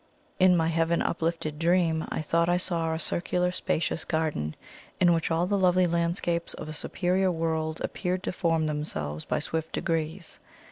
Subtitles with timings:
[0.39, 4.55] In my heaven uplifted dream, I thought I saw a circular spacious garden
[4.99, 9.39] in which all the lovely landscapes of a superior world appeared to form themselves by
[9.39, 10.39] swift degrees.